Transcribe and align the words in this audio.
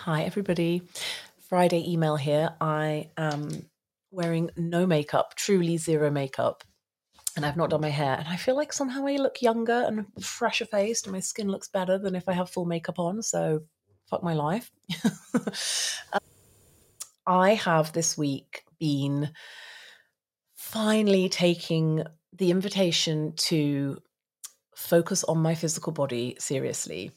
Hi, 0.00 0.22
everybody. 0.24 0.82
Friday 1.48 1.90
email 1.90 2.16
here. 2.16 2.50
I 2.60 3.10
am 3.16 3.48
wearing 4.10 4.50
no 4.54 4.86
makeup, 4.86 5.34
truly 5.36 5.78
zero 5.78 6.10
makeup, 6.10 6.62
and 7.34 7.46
I've 7.46 7.56
not 7.56 7.70
done 7.70 7.80
my 7.80 7.88
hair. 7.88 8.14
And 8.16 8.28
I 8.28 8.36
feel 8.36 8.54
like 8.56 8.74
somehow 8.74 9.06
I 9.06 9.16
look 9.16 9.40
younger 9.40 9.84
and 9.86 10.06
fresher 10.22 10.66
faced, 10.66 11.06
and 11.06 11.14
my 11.14 11.20
skin 11.20 11.48
looks 11.48 11.68
better 11.68 11.98
than 11.98 12.14
if 12.14 12.28
I 12.28 12.34
have 12.34 12.50
full 12.50 12.66
makeup 12.66 12.98
on. 12.98 13.22
So, 13.22 13.62
fuck 14.04 14.22
my 14.22 14.34
life. 14.34 14.70
Um, 16.12 16.20
I 17.26 17.54
have 17.54 17.92
this 17.92 18.18
week 18.18 18.64
been 18.78 19.32
finally 20.54 21.30
taking 21.30 22.04
the 22.34 22.50
invitation 22.50 23.32
to 23.36 23.96
focus 24.76 25.24
on 25.24 25.38
my 25.38 25.54
physical 25.54 25.92
body 25.92 26.36
seriously 26.38 27.12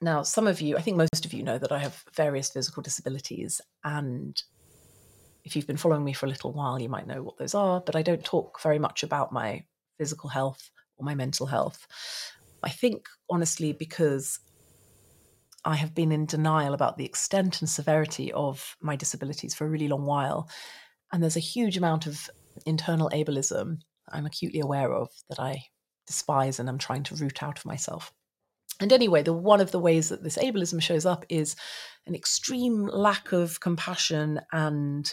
now, 0.00 0.22
some 0.22 0.46
of 0.46 0.60
you, 0.60 0.76
I 0.76 0.80
think 0.80 0.96
most 0.96 1.24
of 1.24 1.32
you 1.32 1.42
know 1.42 1.58
that 1.58 1.72
I 1.72 1.78
have 1.78 2.04
various 2.14 2.50
physical 2.50 2.82
disabilities. 2.82 3.60
And 3.84 4.40
if 5.44 5.56
you've 5.56 5.66
been 5.66 5.76
following 5.76 6.04
me 6.04 6.12
for 6.12 6.26
a 6.26 6.28
little 6.28 6.52
while, 6.52 6.80
you 6.80 6.88
might 6.88 7.06
know 7.06 7.22
what 7.22 7.38
those 7.38 7.54
are, 7.54 7.80
but 7.80 7.96
I 7.96 8.02
don't 8.02 8.24
talk 8.24 8.60
very 8.60 8.78
much 8.78 9.02
about 9.02 9.32
my 9.32 9.64
physical 9.98 10.28
health 10.28 10.70
or 10.96 11.04
my 11.04 11.14
mental 11.14 11.46
health. 11.46 11.86
I 12.62 12.70
think, 12.70 13.08
honestly, 13.30 13.72
because 13.72 14.40
I 15.64 15.76
have 15.76 15.94
been 15.94 16.12
in 16.12 16.26
denial 16.26 16.74
about 16.74 16.98
the 16.98 17.04
extent 17.04 17.60
and 17.60 17.68
severity 17.68 18.32
of 18.32 18.76
my 18.80 18.96
disabilities 18.96 19.54
for 19.54 19.66
a 19.66 19.70
really 19.70 19.88
long 19.88 20.04
while. 20.04 20.48
And 21.12 21.22
there's 21.22 21.36
a 21.36 21.40
huge 21.40 21.76
amount 21.76 22.06
of 22.06 22.28
internal 22.66 23.10
ableism 23.10 23.78
I'm 24.10 24.26
acutely 24.26 24.60
aware 24.60 24.92
of 24.92 25.08
that 25.28 25.40
I 25.40 25.64
despise 26.06 26.60
and 26.60 26.68
I'm 26.68 26.78
trying 26.78 27.02
to 27.04 27.14
root 27.14 27.42
out 27.42 27.58
of 27.58 27.64
myself. 27.64 28.12
And 28.80 28.92
anyway, 28.92 29.22
the 29.22 29.32
one 29.32 29.60
of 29.60 29.70
the 29.70 29.78
ways 29.78 30.08
that 30.08 30.22
this 30.22 30.36
ableism 30.38 30.82
shows 30.82 31.06
up 31.06 31.24
is 31.28 31.56
an 32.06 32.14
extreme 32.14 32.86
lack 32.86 33.32
of 33.32 33.60
compassion 33.60 34.40
and 34.52 35.12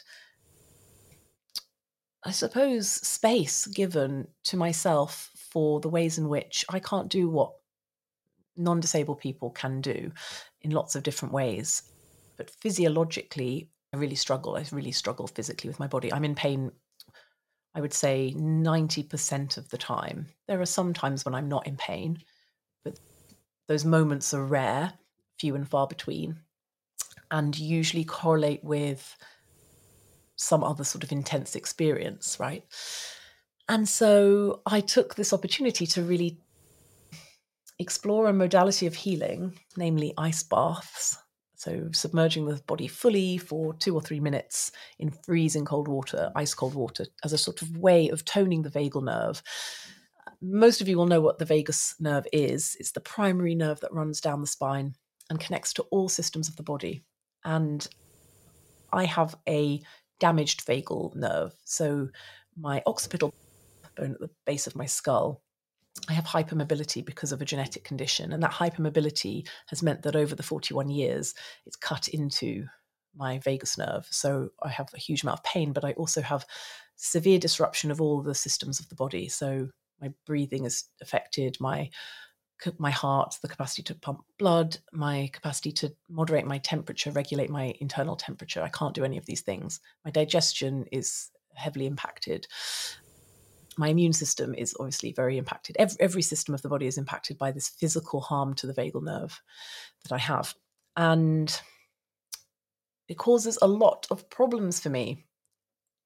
I 2.23 2.31
suppose 2.31 2.87
space 2.89 3.65
given 3.67 4.27
to 4.45 4.57
myself 4.57 5.31
for 5.35 5.79
the 5.79 5.89
ways 5.89 6.17
in 6.17 6.29
which 6.29 6.65
I 6.69 6.79
can't 6.79 7.09
do 7.09 7.29
what 7.29 7.53
non-disabled 8.57 9.19
people 9.19 9.49
can 9.49 9.81
do 9.81 10.11
in 10.61 10.71
lots 10.71 10.95
of 10.95 11.03
different 11.03 11.33
ways. 11.33 11.83
But 12.37 12.51
physiologically, 12.61 13.69
I 13.93 13.97
really 13.97 14.15
struggle. 14.15 14.55
I 14.55 14.65
really 14.71 14.91
struggle 14.91 15.27
physically 15.27 15.67
with 15.67 15.79
my 15.79 15.87
body. 15.87 16.13
I'm 16.13 16.25
in 16.25 16.35
pain 16.35 16.71
I 17.73 17.81
would 17.81 17.93
say 17.93 18.33
90% 18.37 19.57
of 19.57 19.69
the 19.69 19.77
time. 19.77 20.27
There 20.47 20.59
are 20.59 20.65
some 20.65 20.93
times 20.93 21.23
when 21.23 21.33
I'm 21.33 21.47
not 21.47 21.67
in 21.67 21.77
pain, 21.77 22.17
those 23.71 23.85
moments 23.85 24.33
are 24.33 24.43
rare, 24.43 24.91
few 25.39 25.55
and 25.55 25.65
far 25.65 25.87
between, 25.87 26.35
and 27.31 27.57
usually 27.57 28.03
correlate 28.03 28.61
with 28.65 29.15
some 30.35 30.61
other 30.61 30.83
sort 30.83 31.05
of 31.05 31.11
intense 31.13 31.55
experience, 31.55 32.35
right? 32.37 32.65
And 33.69 33.87
so 33.87 34.61
I 34.65 34.81
took 34.81 35.15
this 35.15 35.31
opportunity 35.31 35.87
to 35.87 36.03
really 36.03 36.41
explore 37.79 38.27
a 38.27 38.33
modality 38.33 38.87
of 38.87 38.93
healing, 38.93 39.57
namely 39.77 40.13
ice 40.17 40.43
baths. 40.43 41.17
So, 41.55 41.91
submerging 41.93 42.47
the 42.47 42.61
body 42.67 42.87
fully 42.87 43.37
for 43.37 43.73
two 43.75 43.95
or 43.95 44.01
three 44.01 44.19
minutes 44.19 44.73
in 44.99 45.11
freezing 45.11 45.63
cold 45.63 45.87
water, 45.87 46.29
ice 46.35 46.53
cold 46.53 46.75
water, 46.75 47.05
as 47.23 47.31
a 47.31 47.37
sort 47.37 47.61
of 47.61 47.77
way 47.77 48.09
of 48.09 48.25
toning 48.25 48.63
the 48.63 48.69
vagal 48.69 49.05
nerve 49.05 49.41
most 50.41 50.81
of 50.81 50.87
you 50.87 50.97
will 50.97 51.05
know 51.05 51.21
what 51.21 51.39
the 51.39 51.45
vagus 51.45 51.95
nerve 51.99 52.25
is. 52.33 52.75
It's 52.79 52.91
the 52.91 52.99
primary 52.99 53.55
nerve 53.55 53.79
that 53.81 53.93
runs 53.93 54.21
down 54.21 54.41
the 54.41 54.47
spine 54.47 54.95
and 55.29 55.39
connects 55.39 55.73
to 55.73 55.83
all 55.83 56.09
systems 56.09 56.49
of 56.49 56.55
the 56.55 56.63
body. 56.63 57.03
And 57.43 57.87
I 58.91 59.05
have 59.05 59.35
a 59.47 59.81
damaged 60.19 60.65
vagal 60.65 61.15
nerve. 61.15 61.53
So 61.63 62.09
my 62.57 62.83
occipital 62.85 63.33
bone 63.95 64.13
at 64.13 64.19
the 64.19 64.29
base 64.45 64.67
of 64.67 64.75
my 64.75 64.85
skull, 64.85 65.41
I 66.09 66.13
have 66.13 66.25
hypermobility 66.25 67.03
because 67.05 67.31
of 67.31 67.41
a 67.41 67.45
genetic 67.45 67.83
condition. 67.83 68.31
And 68.31 68.41
that 68.43 68.51
hypermobility 68.51 69.47
has 69.67 69.83
meant 69.83 70.03
that 70.03 70.15
over 70.15 70.35
the 70.35 70.43
41 70.43 70.89
years, 70.89 71.33
it's 71.65 71.75
cut 71.75 72.07
into 72.09 72.65
my 73.15 73.39
vagus 73.39 73.77
nerve. 73.77 74.07
So 74.09 74.49
I 74.61 74.69
have 74.69 74.89
a 74.93 74.99
huge 74.99 75.23
amount 75.23 75.39
of 75.39 75.43
pain, 75.43 75.73
but 75.73 75.83
I 75.83 75.93
also 75.93 76.21
have 76.21 76.45
severe 76.95 77.39
disruption 77.39 77.91
of 77.91 77.99
all 77.99 78.21
the 78.21 78.35
systems 78.35 78.79
of 78.79 78.87
the 78.89 78.95
body. 78.95 79.27
So 79.27 79.69
my 80.01 80.11
breathing 80.25 80.65
is 80.65 80.85
affected, 81.01 81.57
my 81.59 81.89
my 82.77 82.91
heart, 82.91 83.35
the 83.41 83.47
capacity 83.47 83.81
to 83.81 83.95
pump 83.95 84.23
blood, 84.37 84.77
my 84.93 85.29
capacity 85.33 85.71
to 85.71 85.91
moderate 86.09 86.45
my 86.45 86.59
temperature, 86.59 87.11
regulate 87.11 87.49
my 87.49 87.73
internal 87.79 88.15
temperature. 88.15 88.61
I 88.61 88.69
can't 88.69 88.93
do 88.93 89.03
any 89.03 89.17
of 89.17 89.25
these 89.25 89.41
things. 89.41 89.79
My 90.05 90.11
digestion 90.11 90.85
is 90.91 91.31
heavily 91.55 91.87
impacted. 91.87 92.47
My 93.77 93.87
immune 93.87 94.13
system 94.13 94.53
is 94.53 94.75
obviously 94.79 95.11
very 95.13 95.37
impacted. 95.37 95.75
Every, 95.79 95.97
every 95.99 96.21
system 96.21 96.53
of 96.53 96.61
the 96.61 96.69
body 96.69 96.87
is 96.87 96.97
impacted 96.97 97.37
by 97.37 97.51
this 97.51 97.69
physical 97.69 98.21
harm 98.21 98.53
to 98.55 98.67
the 98.67 98.73
vagal 98.73 99.03
nerve 99.03 99.41
that 100.03 100.13
I 100.13 100.19
have. 100.19 100.53
And 100.95 101.59
it 103.07 103.17
causes 103.17 103.57
a 103.61 103.67
lot 103.67 104.07
of 104.11 104.29
problems 104.29 104.79
for 104.79 104.89
me. 104.89 105.25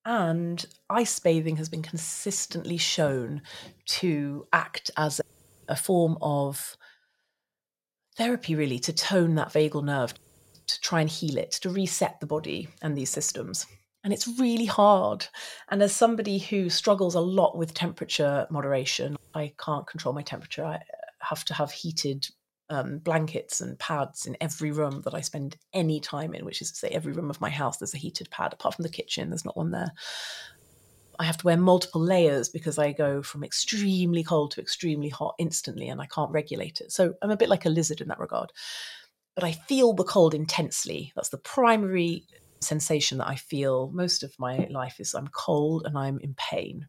And 0.05 0.63
ice 0.89 1.17
bathing 1.19 1.55
has 1.57 1.67
been 1.67 1.81
consistently 1.81 2.77
shown 2.77 3.41
to 3.85 4.47
act 4.53 4.91
as 4.97 5.19
a 5.67 5.75
form 5.75 6.17
of 6.21 6.77
therapy, 8.15 8.55
really, 8.55 8.79
to 8.79 8.94
tone 8.94 9.35
that 9.35 9.51
vagal 9.51 9.83
nerve, 9.83 10.13
to 10.67 10.81
try 10.81 11.01
and 11.01 11.09
heal 11.09 11.38
it, 11.38 11.51
to 11.51 11.69
reset 11.69 12.19
the 12.19 12.27
body 12.27 12.69
and 12.83 12.95
these 12.95 13.09
systems. 13.09 13.65
And 14.03 14.13
it's 14.13 14.27
really 14.39 14.65
hard. 14.65 15.25
And 15.69 15.81
as 15.81 15.95
somebody 15.95 16.38
who 16.38 16.69
struggles 16.69 17.15
a 17.15 17.19
lot 17.19 17.57
with 17.57 17.73
temperature 17.73 18.45
moderation, 18.51 19.17
I 19.33 19.53
can't 19.57 19.88
control 19.88 20.13
my 20.13 20.21
temperature. 20.21 20.63
I 20.63 20.81
have 21.21 21.44
to 21.45 21.55
have 21.55 21.71
heated 21.71 22.27
um, 22.69 22.99
blankets 22.99 23.61
and 23.61 23.77
pads 23.77 24.25
in 24.25 24.37
every 24.41 24.71
room 24.71 25.01
that 25.05 25.13
I 25.13 25.21
spend 25.21 25.57
any 25.73 25.99
time 25.99 26.33
in, 26.33 26.45
which 26.45 26.61
is 26.61 26.71
to 26.71 26.77
say, 26.77 26.89
every 26.89 27.13
room 27.13 27.29
of 27.29 27.41
my 27.41 27.49
house, 27.49 27.77
there's 27.77 27.93
a 27.93 27.99
heated 27.99 28.29
pad. 28.31 28.53
Apart 28.53 28.75
from 28.75 28.83
the 28.83 28.89
kitchen, 28.89 29.29
there's 29.29 29.45
not 29.45 29.57
one 29.57 29.71
there. 29.71 29.91
I 31.19 31.23
have 31.23 31.37
to 31.37 31.45
wear 31.45 31.57
multiple 31.57 32.01
layers 32.01 32.49
because 32.49 32.77
I 32.77 32.91
go 32.91 33.21
from 33.21 33.43
extremely 33.43 34.23
cold 34.23 34.51
to 34.51 34.61
extremely 34.61 35.09
hot 35.09 35.35
instantly 35.37 35.87
and 35.87 36.01
I 36.01 36.07
can't 36.07 36.31
regulate 36.31 36.81
it. 36.81 36.91
So 36.91 37.13
I'm 37.21 37.31
a 37.31 37.37
bit 37.37 37.49
like 37.49 37.65
a 37.65 37.69
lizard 37.69 38.01
in 38.01 38.09
that 38.09 38.19
regard. 38.19 38.51
But 39.35 39.43
I 39.43 39.53
feel 39.53 39.93
the 39.93 40.03
cold 40.03 40.33
intensely. 40.33 41.13
That's 41.15 41.29
the 41.29 41.37
primary 41.37 42.25
sensation 42.61 43.19
that 43.19 43.27
I 43.27 43.35
feel 43.35 43.91
most 43.91 44.23
of 44.23 44.33
my 44.39 44.67
life 44.69 44.99
is 44.99 45.13
I'm 45.13 45.27
cold 45.27 45.85
and 45.85 45.97
I'm 45.97 46.19
in 46.19 46.33
pain. 46.35 46.87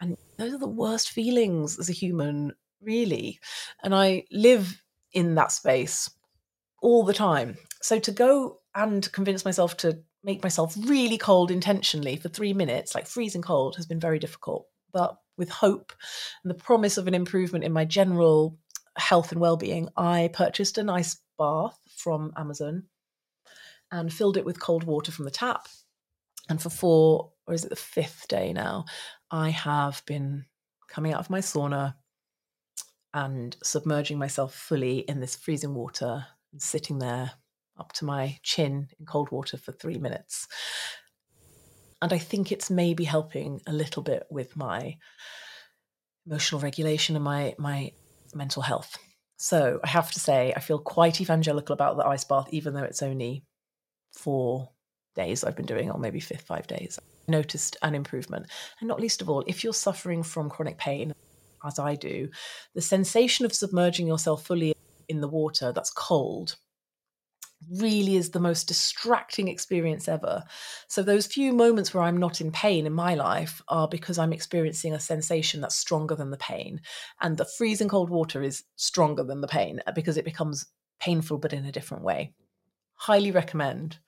And 0.00 0.16
those 0.36 0.52
are 0.52 0.58
the 0.58 0.66
worst 0.66 1.10
feelings 1.10 1.78
as 1.78 1.88
a 1.88 1.94
human 1.94 2.52
really. 2.80 3.40
And 3.82 3.94
I 3.94 4.24
live 4.30 4.82
in 5.12 5.34
that 5.36 5.52
space 5.52 6.10
all 6.82 7.04
the 7.04 7.14
time. 7.14 7.56
So 7.82 7.98
to 7.98 8.12
go 8.12 8.60
and 8.74 9.10
convince 9.12 9.44
myself 9.44 9.76
to 9.78 9.98
make 10.22 10.42
myself 10.42 10.76
really 10.86 11.18
cold 11.18 11.50
intentionally 11.50 12.16
for 12.16 12.28
three 12.28 12.52
minutes, 12.52 12.94
like 12.94 13.06
freezing 13.06 13.42
cold, 13.42 13.76
has 13.76 13.86
been 13.86 14.00
very 14.00 14.18
difficult. 14.18 14.66
But 14.92 15.16
with 15.38 15.48
hope 15.48 15.92
and 16.42 16.50
the 16.50 16.54
promise 16.54 16.98
of 16.98 17.06
an 17.06 17.14
improvement 17.14 17.64
in 17.64 17.72
my 17.72 17.84
general 17.84 18.58
health 18.96 19.30
and 19.30 19.40
well-being, 19.40 19.88
I 19.96 20.30
purchased 20.32 20.78
an 20.78 20.88
ice 20.88 21.20
bath 21.38 21.78
from 21.96 22.32
Amazon 22.36 22.84
and 23.90 24.12
filled 24.12 24.36
it 24.36 24.44
with 24.44 24.60
cold 24.60 24.84
water 24.84 25.12
from 25.12 25.26
the 25.26 25.30
tap. 25.30 25.68
And 26.48 26.60
for 26.60 26.70
four, 26.70 27.32
or 27.46 27.54
is 27.54 27.64
it 27.64 27.70
the 27.70 27.76
fifth 27.76 28.26
day 28.28 28.52
now, 28.52 28.86
I 29.30 29.50
have 29.50 30.02
been 30.06 30.46
coming 30.88 31.12
out 31.12 31.20
of 31.20 31.30
my 31.30 31.40
sauna, 31.40 31.94
and 33.16 33.56
submerging 33.62 34.18
myself 34.18 34.54
fully 34.54 34.98
in 34.98 35.20
this 35.20 35.34
freezing 35.34 35.74
water 35.74 36.26
and 36.52 36.60
sitting 36.60 36.98
there 36.98 37.30
up 37.78 37.90
to 37.92 38.04
my 38.04 38.38
chin 38.42 38.88
in 39.00 39.06
cold 39.06 39.30
water 39.30 39.56
for 39.56 39.72
three 39.72 39.96
minutes. 39.96 40.46
And 42.02 42.12
I 42.12 42.18
think 42.18 42.52
it's 42.52 42.70
maybe 42.70 43.04
helping 43.04 43.62
a 43.66 43.72
little 43.72 44.02
bit 44.02 44.26
with 44.30 44.54
my 44.54 44.98
emotional 46.26 46.60
regulation 46.60 47.16
and 47.16 47.24
my 47.24 47.54
my 47.58 47.92
mental 48.34 48.60
health. 48.60 48.98
So 49.38 49.80
I 49.82 49.88
have 49.88 50.10
to 50.12 50.20
say, 50.20 50.52
I 50.54 50.60
feel 50.60 50.78
quite 50.78 51.18
evangelical 51.18 51.72
about 51.72 51.96
the 51.96 52.06
ice 52.06 52.24
bath, 52.24 52.48
even 52.50 52.74
though 52.74 52.82
it's 52.82 53.02
only 53.02 53.44
four 54.12 54.70
days 55.14 55.42
I've 55.42 55.56
been 55.56 55.64
doing, 55.64 55.90
or 55.90 55.98
maybe 55.98 56.20
fifth, 56.20 56.42
five 56.42 56.66
days. 56.66 56.98
I 57.28 57.32
noticed 57.32 57.78
an 57.80 57.94
improvement. 57.94 58.46
And 58.80 58.88
not 58.88 59.00
least 59.00 59.22
of 59.22 59.30
all, 59.30 59.42
if 59.46 59.64
you're 59.64 59.72
suffering 59.72 60.22
from 60.22 60.50
chronic 60.50 60.76
pain, 60.76 61.14
as 61.64 61.78
I 61.78 61.94
do, 61.94 62.28
the 62.74 62.82
sensation 62.82 63.44
of 63.44 63.52
submerging 63.52 64.06
yourself 64.06 64.44
fully 64.44 64.74
in 65.08 65.20
the 65.20 65.28
water 65.28 65.72
that's 65.72 65.90
cold 65.90 66.56
really 67.70 68.16
is 68.16 68.30
the 68.30 68.40
most 68.40 68.68
distracting 68.68 69.48
experience 69.48 70.08
ever. 70.08 70.44
So, 70.88 71.02
those 71.02 71.26
few 71.26 71.52
moments 71.52 71.92
where 71.92 72.02
I'm 72.02 72.18
not 72.18 72.40
in 72.40 72.52
pain 72.52 72.86
in 72.86 72.92
my 72.92 73.14
life 73.14 73.62
are 73.68 73.88
because 73.88 74.18
I'm 74.18 74.32
experiencing 74.32 74.92
a 74.92 75.00
sensation 75.00 75.60
that's 75.60 75.74
stronger 75.74 76.14
than 76.14 76.30
the 76.30 76.36
pain. 76.36 76.80
And 77.20 77.36
the 77.36 77.44
freezing 77.44 77.88
cold 77.88 78.10
water 78.10 78.42
is 78.42 78.64
stronger 78.76 79.24
than 79.24 79.40
the 79.40 79.48
pain 79.48 79.80
uh, 79.86 79.92
because 79.92 80.16
it 80.16 80.24
becomes 80.24 80.66
painful, 81.00 81.38
but 81.38 81.52
in 81.52 81.64
a 81.64 81.72
different 81.72 82.04
way. 82.04 82.34
Highly 82.94 83.30
recommend. 83.30 83.98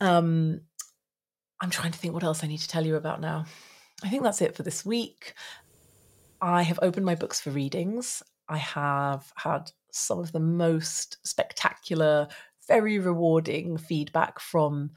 Um, 0.00 0.62
I'm 1.60 1.70
trying 1.70 1.92
to 1.92 1.98
think 1.98 2.14
what 2.14 2.24
else 2.24 2.42
I 2.42 2.46
need 2.46 2.58
to 2.58 2.68
tell 2.68 2.86
you 2.86 2.96
about 2.96 3.20
now. 3.20 3.44
I 4.02 4.08
think 4.08 4.22
that's 4.22 4.40
it 4.40 4.56
for 4.56 4.62
this 4.62 4.84
week. 4.84 5.34
I 6.42 6.62
have 6.62 6.78
opened 6.82 7.06
my 7.06 7.14
books 7.14 7.40
for 7.40 7.50
readings. 7.50 8.22
I 8.48 8.58
have 8.58 9.32
had 9.36 9.70
some 9.92 10.18
of 10.18 10.32
the 10.32 10.40
most 10.40 11.18
spectacular, 11.26 12.28
very 12.66 12.98
rewarding 12.98 13.76
feedback 13.76 14.40
from 14.40 14.90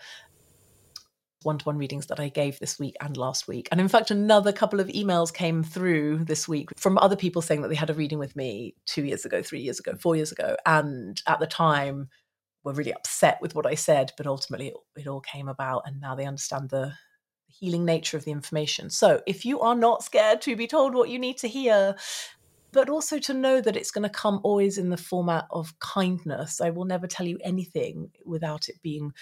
one 1.44 1.58
to 1.58 1.66
one 1.66 1.78
readings 1.78 2.08
that 2.08 2.20
I 2.20 2.30
gave 2.30 2.60
this 2.60 2.80
week 2.80 2.96
and 3.02 3.18
last 3.18 3.48
week. 3.48 3.68
And 3.72 3.82
in 3.82 3.90
fact, 3.90 4.12
another 4.12 4.54
couple 4.54 4.80
of 4.80 4.88
emails 4.88 5.34
came 5.34 5.62
through 5.62 6.24
this 6.26 6.48
week 6.48 6.70
from 6.78 6.98
other 6.98 7.18
people 7.18 7.42
saying 7.42 7.62
that 7.62 7.68
they 7.68 7.76
had 7.76 7.90
a 7.90 7.94
reading 7.94 8.20
with 8.20 8.36
me 8.36 8.76
two 8.86 9.04
years 9.04 9.26
ago, 9.26 9.42
three 9.42 9.60
years 9.60 9.80
ago, 9.80 9.96
four 10.00 10.16
years 10.16 10.32
ago. 10.32 10.56
And 10.66 11.22
at 11.28 11.40
the 11.40 11.48
time, 11.48 12.10
were 12.64 12.74
really 12.74 12.94
upset 12.94 13.40
with 13.42 13.56
what 13.56 13.66
I 13.66 13.76
said, 13.76 14.14
but 14.18 14.28
ultimately 14.28 14.70
it, 14.70 14.76
it 14.96 15.08
all 15.08 15.22
came 15.22 15.48
about 15.48 15.84
and 15.86 16.00
now 16.00 16.16
they 16.16 16.26
understand 16.26 16.70
the, 16.70 16.94
healing 17.54 17.86
nature 17.86 18.18
of 18.18 18.26
the 18.26 18.32
information. 18.32 18.90
So 18.90 19.22
if 19.28 19.46
you 19.46 19.62
are 19.62 19.76
not 19.76 20.04
scared 20.04 20.42
to 20.42 20.56
be 20.56 20.68
told 20.68 20.96
what 20.96 21.10
you 21.10 21.20
need 21.20 21.38
to 21.38 21.48
hear, 21.48 21.96
but 22.72 22.90
also 22.90 23.20
to 23.20 23.34
know 23.34 23.62
that 23.62 23.78
it's 23.78 23.92
going 23.92 24.04
to 24.04 24.10
come 24.10 24.40
always 24.44 24.78
in 24.78 24.90
the 24.90 24.98
format 24.98 25.46
of 25.52 25.78
kindness. 25.80 26.60
I 26.60 26.72
will 26.72 26.86
never 26.86 27.08
tell 27.08 27.28
you 27.28 27.38
anything 27.44 28.10
without 28.26 28.68
it 28.68 28.82
being 28.82 29.14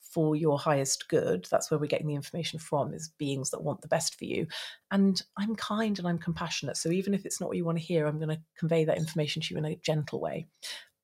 for 0.00 0.34
your 0.34 0.58
highest 0.58 1.08
good. 1.08 1.46
That's 1.50 1.70
where 1.70 1.78
we're 1.78 1.86
getting 1.86 2.08
the 2.08 2.14
information 2.14 2.58
from 2.58 2.94
is 2.94 3.12
beings 3.18 3.50
that 3.50 3.62
want 3.62 3.80
the 3.80 3.88
best 3.88 4.16
for 4.16 4.24
you. 4.24 4.46
And 4.90 5.20
I'm 5.36 5.54
kind 5.56 5.98
and 5.98 6.06
I'm 6.06 6.18
compassionate. 6.18 6.76
So 6.76 6.90
even 6.90 7.14
if 7.14 7.24
it's 7.24 7.40
not 7.40 7.48
what 7.48 7.56
you 7.56 7.64
want 7.64 7.78
to 7.78 7.84
hear, 7.84 8.06
I'm 8.06 8.18
going 8.18 8.36
to 8.36 8.42
convey 8.58 8.84
that 8.84 8.98
information 8.98 9.42
to 9.42 9.54
you 9.54 9.58
in 9.58 9.64
a 9.64 9.76
gentle 9.76 10.20
way. 10.20 10.46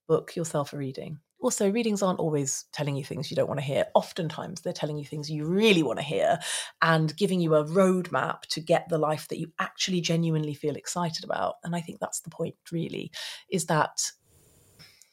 Book 0.09 0.35
yourself 0.37 0.73
a 0.73 0.77
reading. 0.77 1.19
Also, 1.39 1.71
readings 1.71 2.03
aren't 2.03 2.19
always 2.19 2.65
telling 2.73 2.97
you 2.97 3.05
things 3.05 3.31
you 3.31 3.37
don't 3.37 3.49
want 3.49 3.61
to 3.61 3.67
hear. 3.67 3.85
Oftentimes, 3.95 4.63
they're 4.63 4.73
telling 4.73 4.97
you 4.97 5.05
things 5.05 5.31
you 5.31 5.47
really 5.47 5.83
want 5.83 5.99
to 5.99 6.05
hear 6.05 6.39
and 6.83 7.15
giving 7.17 7.41
you 7.41 7.55
a 7.55 7.65
roadmap 7.65 8.43
to 8.43 8.61
get 8.61 8.89
the 8.89 8.99
life 8.99 9.29
that 9.29 9.39
you 9.39 9.53
actually 9.59 10.01
genuinely 10.01 10.55
feel 10.55 10.77
excited 10.77 11.25
about. 11.25 11.57
And 11.63 11.77
I 11.77 11.81
think 11.81 12.01
that's 12.01 12.21
the 12.21 12.31
point, 12.31 12.57
really, 12.73 13.13
is 13.51 13.67
that 13.67 14.11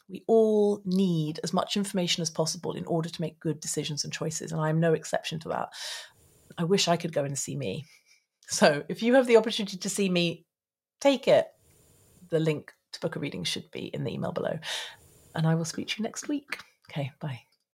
we 0.10 0.24
all 0.28 0.82
need 0.86 1.40
as 1.44 1.54
much 1.54 1.76
information 1.76 2.22
as 2.22 2.30
possible 2.30 2.74
in 2.74 2.86
order 2.86 3.10
to 3.10 3.22
make 3.22 3.40
good 3.40 3.60
decisions 3.60 4.04
and 4.04 4.14
choices. 4.14 4.52
And 4.52 4.62
I'm 4.62 4.80
no 4.80 4.94
exception 4.94 5.40
to 5.42 5.50
that. 5.50 5.70
I 6.58 6.64
wish 6.64 6.88
I 6.88 6.98
could 6.98 7.14
go 7.14 7.24
and 7.26 7.38
see 7.38 7.56
me. 7.56 7.86
So 8.48 8.84
if 8.88 9.04
you 9.04 9.16
have 9.16 9.28
the 9.28 9.38
opportunity 9.38 9.78
to 9.78 9.90
see 9.90 10.10
me, 10.10 10.46
take 11.02 11.28
it. 11.28 11.48
The 12.30 12.40
link 12.40 12.72
to 12.94 13.00
book 13.00 13.16
a 13.16 13.20
reading 13.20 13.44
should 13.44 13.70
be 13.72 13.86
in 13.86 14.04
the 14.04 14.14
email 14.14 14.32
below 14.32 14.60
and 15.36 15.48
I 15.48 15.56
will 15.56 15.66
speak 15.66 15.88
to 15.90 15.96
you 16.00 16.04
next 16.04 16.28
week. 16.28 16.60
Okay, 16.90 17.12
bye. 17.20 17.42